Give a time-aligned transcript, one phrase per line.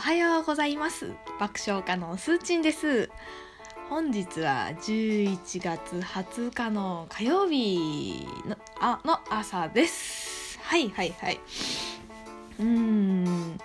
[0.00, 1.12] はいおはようございます。
[1.38, 3.10] 爆笑家のすーちんです。
[3.90, 10.58] 本日は11月20日の火曜日のあの朝です。
[10.62, 11.40] はいはいはい。
[12.60, 13.58] うーん。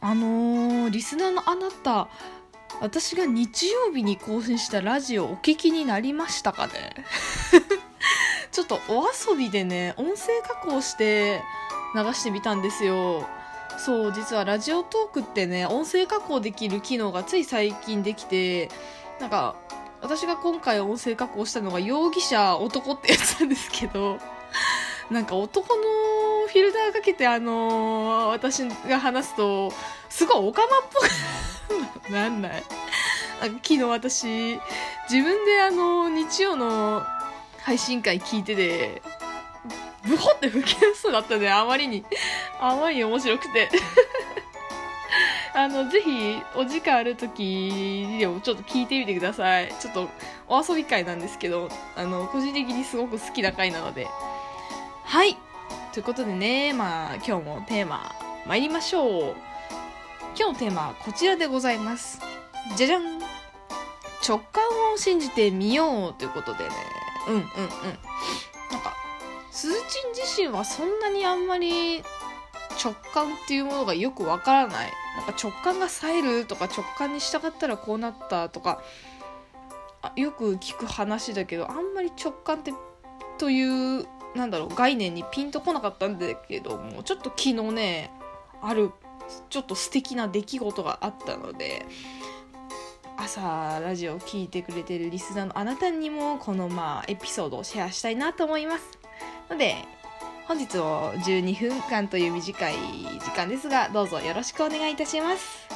[0.00, 2.08] あのー、リスナーのあなた
[2.80, 6.94] 私が日曜日に更新したラジオお聞きになりましたかね？
[8.50, 11.42] ちょっとお遊びでね音声加工して
[11.94, 13.28] 流してみたんですよ。
[13.78, 18.70] そう実はラジオトークってね音声加工できる機能がつい最近できて
[19.20, 19.56] なんか
[20.00, 24.18] 私が今回音声加工したのが容疑者男ってやつなんですけど
[25.10, 25.82] なんか男の
[26.46, 29.72] フィルターかけてあのー、私が話すと
[30.08, 30.70] すごいオカマっ
[32.00, 32.62] ぽくなんない？
[33.62, 34.58] 昨日私
[35.10, 37.02] 自分であの日曜の
[37.62, 39.02] 配信会聞いてて
[40.06, 42.04] ブホって吹き出しそうだったねあまりに。
[42.60, 43.70] あまりに面白くて。
[45.54, 49.72] あのぜひお時間ある時でもちょっと聞いてみてください。
[49.80, 50.08] ちょっと
[50.48, 54.08] お遊び会なんですけどあの個人的にすごく好きな回なので。
[55.04, 55.36] はい。
[55.92, 58.14] ということでねまあ今日もテーマ
[58.46, 59.36] 参りましょう。
[60.36, 62.20] 今日のテーマはこちらでございます。
[62.76, 63.20] じゃじゃん
[64.26, 66.70] 直感を信じてみようということでね。
[67.28, 67.44] うんうんうん。
[69.64, 72.02] 鈴ちん自身はそんなにあんまり
[72.82, 74.92] 直感っていうものがよくわからない。
[75.16, 78.82] なんか直感が冴えるとか直感に従ったらこうなったとか
[80.16, 82.74] よく聞く話だけどあんまり直感って
[83.38, 88.10] というなんだろう概念にピンとこなかったんだけどもちょっと昨日ね
[88.60, 88.90] ある
[89.48, 91.86] ちょっと素敵な出来事があったので
[93.16, 99.03] 朝ラジオを聴いてくれてるリスナーのあなたにもこのまあエピソードをシェアしたいなと思います。
[99.50, 99.76] ので
[100.46, 102.74] 本日も12分間という短い
[103.18, 105.66] 時間ですがどうぞよろしくお願いいたします。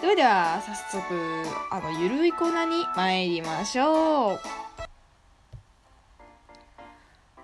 [0.00, 1.04] ではでは早速
[1.70, 4.38] あのゆるいコーナーに参りましょう。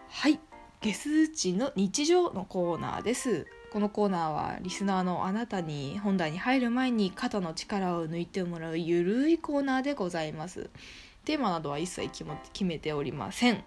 [0.08, 0.38] はい。
[0.80, 3.46] ゲス値の日常のコーナーです。
[3.72, 10.70] このコーナーはリスナーのあなたに本題に入る前に肩の力を抜いてもらうゆるいコーナーでございます。
[11.24, 13.64] テーマなどは一切決めておりません。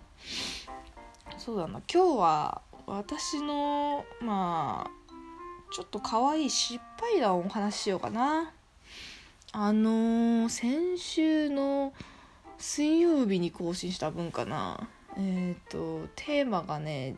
[1.38, 1.82] そうだな。
[1.92, 4.92] 今日は私のまあ
[5.72, 8.52] ちょっと可愛い失敗談をお話ししようかな。
[9.52, 11.94] あのー、先週の
[12.58, 14.90] 水曜日に更新した分かな。
[15.16, 17.16] えっ、ー、とテーマがね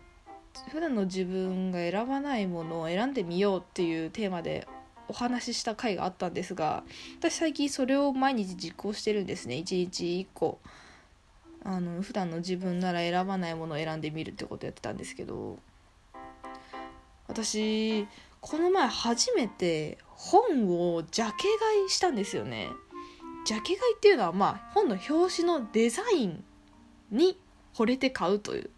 [0.69, 4.67] 普段の自分が選ばないものを選んでみようっていうテーマで
[5.07, 6.83] お話しした回があったんですが
[7.19, 9.55] 私最近それを毎日実行してるんですね。
[9.55, 10.59] 1日1個。
[11.63, 15.57] あの普段の自分なら選ばないものを選んでみるってことやってたんですけど
[17.27, 18.07] 私
[18.41, 22.69] この前初めて本をジャケ買いしたんですよね。
[23.45, 26.43] ジャケ買いっていうのはまあ本の表紙のデザイン
[27.11, 27.37] に
[27.73, 28.69] 惚れて買うという。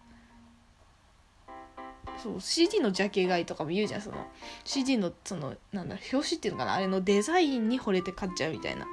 [2.17, 4.27] そう CD のジャケ買いとかも言うじゃんその
[4.63, 8.85] CD のそのなんだ表紙っていうのかなあれのデザインに惚れて買っちゃうみたいな。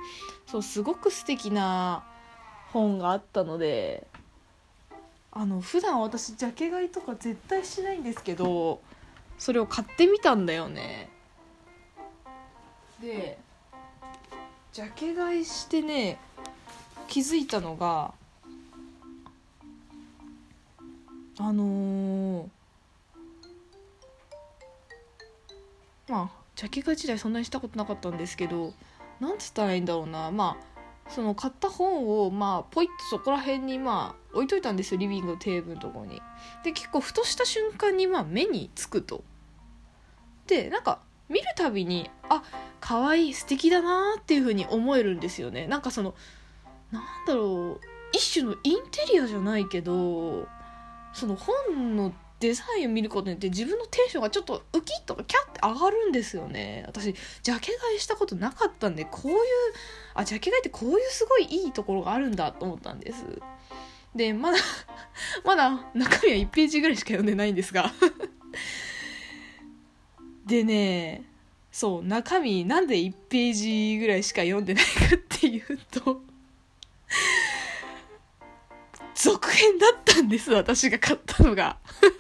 [0.47, 2.07] そうすごく素敵な
[2.73, 4.07] 本があったので。
[5.31, 8.81] あの普段私ジャケ買いとか絶対しないんですけど
[9.39, 11.11] それを買ってみたんだよね。
[13.01, 13.39] で
[14.73, 16.19] ジャケ買いしてね
[17.07, 18.13] 気づいたのが
[21.39, 22.49] あのー
[26.09, 28.73] まあジャケ買い自体そんなにしたことなかったんですけど
[29.21, 30.33] なんつったらいいんだろうな。
[30.33, 30.78] まあ
[31.09, 36.23] その買った本をまあポイッとそこら辺にまあ置いといたんですよリビングのテーブルのところに。
[36.65, 39.25] で結構ふとした瞬間にまあ目につくと。
[40.47, 42.43] でなんか見るたびにあ
[42.81, 45.67] 可愛い素敵だなっていう風に思えるんですよね。
[45.67, 46.15] なんかその
[46.91, 50.47] なんだろう一種のインテリアじゃないけど
[51.13, 56.85] その本のデザインを見ることによって自分のテンションがちょっとウキッとかキャッて上がるんですよね。
[56.87, 57.13] 私
[57.43, 59.37] ジャケ買いしたことなかったんでこういう
[60.15, 63.25] あジャケ買いってこういうすごいいいところがあるんだと思ったんです。
[64.15, 64.59] でまだ
[65.45, 67.93] まだ中身は1ページぐらいしか読んでないんですが。
[70.47, 71.25] でね
[71.73, 76.23] そう中身なんで1ページぐらいしか読んでないかっていうと
[79.15, 81.79] 続編だったんです私が買ったのが。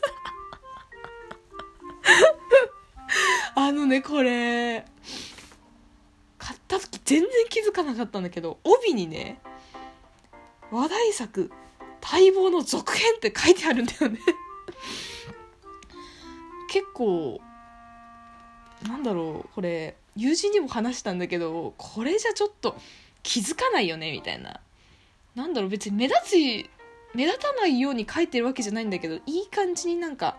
[3.69, 4.82] あのねこれ。
[6.38, 9.41] 買った時全然気づかなかったんだけど帯にね
[10.70, 11.50] 話題作
[12.00, 14.20] 待望の続編って書いてあるんだよね。
[16.73, 17.43] 結構
[18.88, 22.75] なんだろうこれ友人にも話したんだけどこれじゃちょっと
[23.23, 24.62] 気づかないよねみたいな。
[25.35, 26.32] なんだろう別に目立つ
[27.15, 30.38] 目立たないように書いてるわけじゃないんだけどいい感じになんか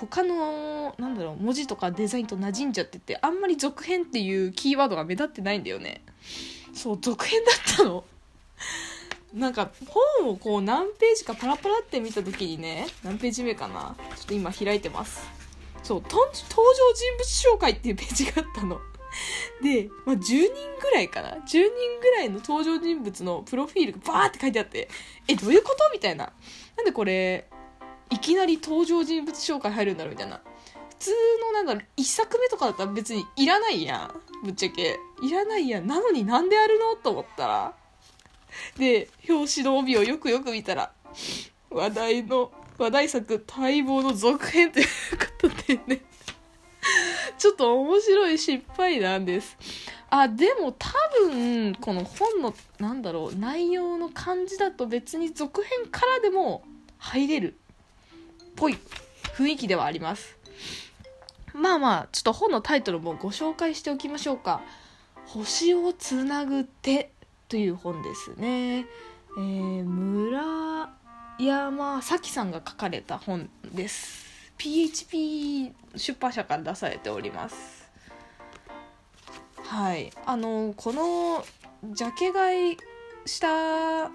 [0.00, 6.02] 他のなんだろう文字とかデザインと馴染んじゃっててあんまり続編っていうキーワードが目立ってないんだよね。
[6.74, 8.04] そう続編だったの？
[9.32, 9.70] なんか
[10.20, 13.96] 本をこう何ページかパラパラって見た時にね何ページ目かな？
[14.16, 15.28] ちょっと今開いてます。
[15.82, 16.30] そう登場
[16.94, 18.80] 人物紹介っていうページがあったの。
[19.62, 20.48] で、まあ、10人
[20.80, 21.60] ぐらいかな？10人
[22.00, 24.88] ぐらいの登場人物のプロフィールがバーって書いてあって
[25.28, 25.90] えどういうこと？
[25.92, 26.32] みたいな。
[26.76, 27.48] なんでこれ
[28.14, 30.40] いきなり登場人物紹介入るんだろうみたいな。
[30.90, 31.10] 普通
[31.42, 34.12] のなんだろう1作目とかだったら別にいらないや
[34.42, 34.46] ん。
[34.46, 35.00] ぶっちゃけ。
[35.20, 35.86] いらないやん。
[35.88, 37.74] なのになんであるのと思ったら。
[38.78, 40.92] で表紙の帯をよくよく見たら
[41.70, 44.86] 話題の話題作待望の続編という
[45.40, 46.02] ことでね。
[47.36, 49.56] ちょっと面白い失敗なんです。
[50.08, 50.88] あでも多
[51.28, 56.62] 分この本のなんだろう内容の感じだと別に続編からでも
[56.98, 57.58] 入れる。
[58.56, 58.78] ぽい
[59.36, 60.36] 雰囲気ではあります。
[61.54, 64.60] まあまあちょっと本のタイトルもご紹介しておきましょうか
[65.26, 67.10] 「星をつなぐ手」
[67.48, 68.86] という本ですね、
[69.38, 70.92] えー、村
[71.38, 74.24] 山咲さんが書かれた本です。
[74.58, 77.88] PHP 出版社から出されております。
[79.58, 80.12] はい。
[80.26, 81.44] あのこの
[81.92, 82.76] ジャケ買い
[83.26, 84.10] した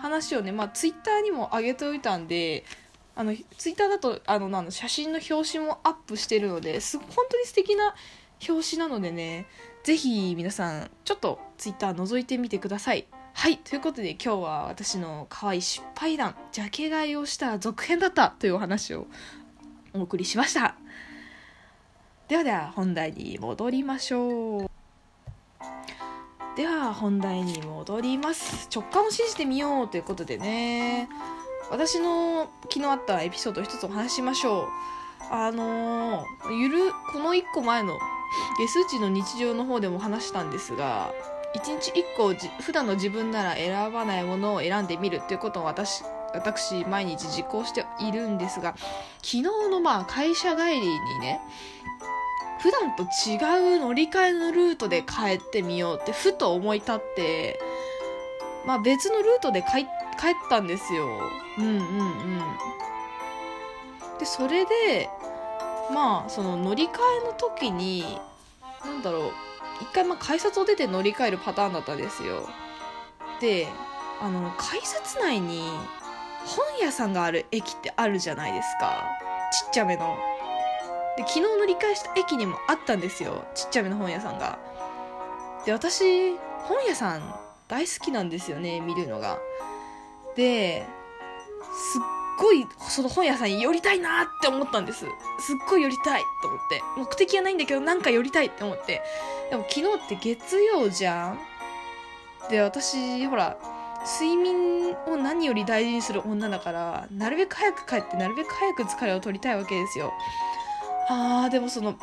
[0.00, 2.64] 話をねまあツイッターにも上げておいたんで
[3.16, 7.94] あのツイッターだとあのなん写真の表紙もアップしてるのです本当に素敵な
[8.46, 9.46] 表紙なのでね
[9.84, 13.06] ぜひ皆さんちょっとツイッター覗いてみてください。
[13.32, 19.06] はいということで今日は私の可愛い失敗談ジャケ買いをした続編だったというお話を
[19.94, 20.74] お送りしました。
[22.28, 24.70] ではでは本題に戻りましょう。
[26.56, 28.68] では本題に戻ります。
[28.74, 31.08] 直感を信じてみようということでね。
[31.70, 34.66] 私の昨日あったエピソード一つお話しましょう。
[35.30, 37.98] あのー、ゆるこの1個前の
[38.58, 41.12] ゲス値の日常の方でも話したんですが
[41.54, 48.74] 1日1個じ普段の自分なら選ばないものを選んでみるっていうことを私私毎日実行しているんですが
[49.16, 51.40] 昨日のまあ会社帰りにね
[52.60, 57.58] 普段と違う乗り換えのルートで帰ってみようってふと思い立って
[58.66, 59.86] まあ別のルートで帰っ
[60.48, 61.06] たんですよ。
[61.58, 62.40] うんうんうん。
[64.18, 65.08] でそれで
[65.92, 66.90] まあその乗り換
[67.22, 68.18] えの時に
[68.84, 69.32] 何だろう
[69.80, 72.48] 一回まあ改札を出て乗り換えるパターンだったんですよ。
[73.40, 73.68] で
[74.20, 75.68] あの改札内に
[76.46, 79.06] 本屋さんがある駅ってあるじゃないですか。
[79.52, 80.16] ちっちゃめの。
[81.16, 83.44] で昨日乗り換えした駅にもあったんですよ。
[83.54, 84.58] ちっちゃめの本屋さんが。
[85.64, 87.34] で私本屋さん
[87.68, 89.38] 大好きなんですよね見るのが。
[90.36, 90.86] で
[91.76, 92.00] すっ
[92.38, 95.00] ごいその本屋さんに寄りたいなって思ったんです。
[95.00, 95.08] すっ
[95.68, 96.82] ごい寄りたいと思って。
[96.96, 99.02] 目的はないんだけどなんか寄りたいって思って。
[99.50, 101.38] でも昨日って月曜じゃん。
[102.50, 103.56] で私ほら
[104.20, 110.12] 睡眠を何より大事にする女だからなるべく早く帰ってなるべく早く疲れを取りたいわけですよ。
[111.08, 111.94] あーでもその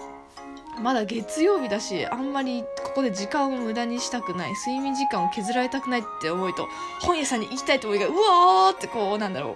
[0.82, 4.54] まだ月曜日だしあんまりここで時間を無駄にしたくない。
[4.54, 6.68] 睡眠時間を削られたくないって思いと
[7.02, 9.56] 本屋さんに行きたいと思いがうわーってこうなんだろう。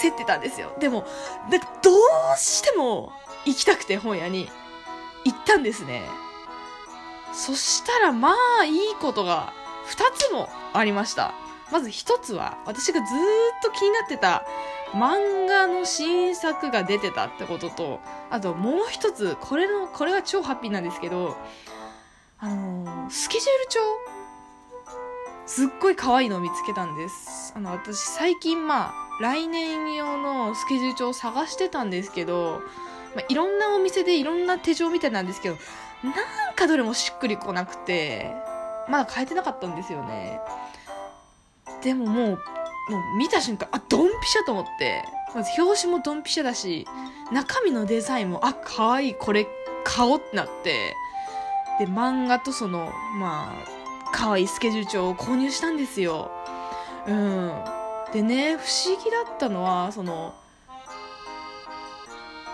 [0.00, 0.72] 競ってたんですよ。
[0.78, 1.04] でも
[1.50, 3.12] なんかどうしても
[3.44, 4.48] 行きたくて本屋に。
[5.24, 6.02] 行ったんですね。
[7.32, 9.52] そしたらまあいいことが
[9.86, 11.34] 2つもありました。
[11.72, 13.18] まず1つは私がずっ
[13.62, 14.44] と気になってた
[14.92, 18.00] 漫画の新作が出てたってことと
[18.30, 21.36] あともう1つこれのこれが超ハッピーなんですけど
[22.38, 23.80] あのー、スケジュール帳
[25.46, 27.52] すっごい可愛いのを見つけたんです。
[27.56, 32.60] あの私最近まあ来年用のスケジュール帳を探してたんですけど、
[33.14, 35.56] まあ、いろんなお店でいろんな手帳みたいなんですけど
[36.04, 36.10] な
[36.50, 38.34] んかどれもしっくりこなくて
[38.88, 40.40] まだ変えてなかったんですよね。
[41.82, 45.04] でももうもう見た瞬間あドンピシャと思って。
[45.34, 46.86] まず表紙もドンピシャだし
[47.30, 49.46] 中身のデザインもあ可愛いいこれ
[49.82, 50.94] 買おうってなって。
[51.78, 56.30] で漫画とそのまあ可愛いスケジュール帳を購入したんですよ。
[57.06, 57.64] うん。
[58.12, 60.34] でね不思議だったのはその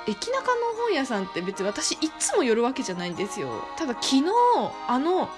[0.07, 3.51] 駅中の本屋さんって別に私いつも寄るわけじゃないんですよ。
[3.77, 4.25] ただ昨日
[4.87, 5.29] あの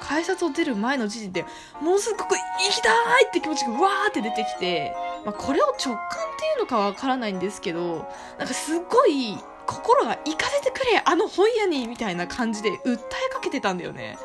[0.00, 1.44] 改札を出る前の時点で
[1.80, 2.38] ものすごく行
[2.70, 2.90] きた
[3.20, 5.96] いって気持ちがわーって出てきて、まあ、これを直感っ
[6.38, 12.98] ていうのかわからないんですけどなんかすごい心が行かせてくれあの本屋にみたいな感じで訴え
[13.32, 14.18] かけてたんだよね。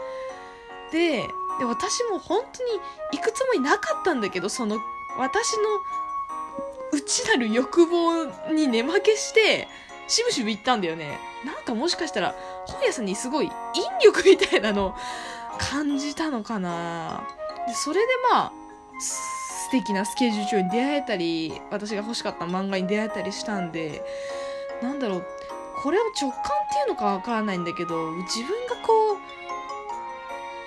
[0.91, 1.27] で
[1.59, 2.79] で私も本当に
[3.13, 4.77] 行くつもりなかったんだけどその
[5.17, 5.63] 私の
[6.91, 9.67] 内なる欲望に根負けして
[10.07, 11.19] しぶしぶ行ったんだよね。
[11.45, 13.51] なんかもしかしたら本屋さんにすごい引
[14.03, 14.95] 力みたいなの
[15.59, 17.27] 感じたのかな。
[17.67, 18.51] でそれでまあ
[18.99, 24.03] 素敵なスケジュール帳に出会えたり私が欲しかった漫画に出会えたりしたんで
[24.81, 25.25] なんだろう
[25.81, 29.13] これを直感っていうのかわからないんだけど自分がこ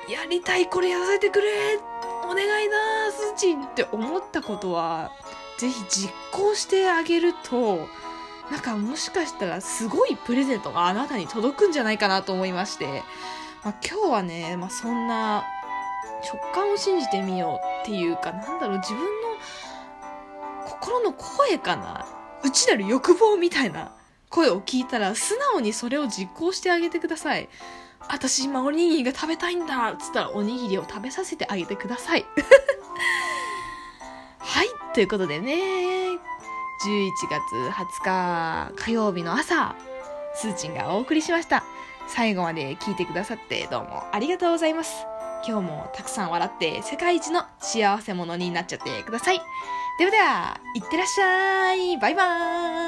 [0.08, 1.78] うやりたいこれやらせてくれ
[2.24, 5.12] お願いだスーチンって思ったことは
[5.58, 7.88] ぜひ実行してあげると
[8.50, 13.02] なんかもしかしたらすごいプレゼントがあなたに届くんじゃないかなと思いまして、
[13.64, 15.44] まあ、今日はね、まあ、そんな
[16.22, 19.06] 直感を信じてみようっていうかなんだろう自分の
[20.66, 22.06] 心の声かな。
[22.44, 23.90] 内なる欲望みたいな
[24.30, 27.48] 声を聞いたら素直にそれを実行してあげてください。
[28.08, 32.24] 私今おにぎりが食べたいんだっつったらおにぎりを食べさせてあげてください。
[34.38, 36.16] はいということでね
[36.84, 37.40] 11月
[37.72, 39.74] 20日火曜日の朝、
[40.34, 41.64] スーチンがお送りしました。
[42.08, 45.06] 最後まで聞いてくださってどうもありがとうございます。
[45.46, 49.40] 今日もたくさん笑って世界一の幸せ者になっちゃってください。
[49.98, 51.96] ではでは、いってらっしゃい。
[51.98, 52.87] バイバーイ。